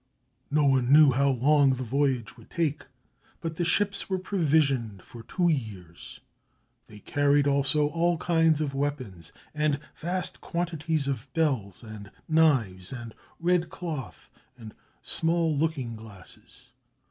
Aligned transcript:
No 0.49 0.65
one 0.65 0.91
knew 0.91 1.11
how 1.11 1.29
long 1.29 1.73
the 1.73 1.83
voyage 1.83 2.35
would 2.35 2.49
take, 2.49 2.87
but 3.39 3.57
the 3.57 3.63
ships 3.63 4.09
were 4.09 4.17
provisioned 4.17 5.03
for 5.03 5.21
two 5.21 5.47
years. 5.47 6.21
They 6.87 6.97
carried 6.97 7.45
also 7.45 7.85
all 7.89 8.17
kinds 8.17 8.61
of 8.61 8.73
weapons 8.73 9.31
and 9.53 9.79
vast 9.99 10.41
quantities 10.41 11.07
of 11.07 11.31
bells 11.35 11.83
and 11.83 12.09
knives 12.27 12.91
and 12.91 13.13
red 13.39 13.69
cloth 13.69 14.31
and 14.57 14.73
small 15.03 15.55
looking 15.55 15.95
glasses. 15.95 16.71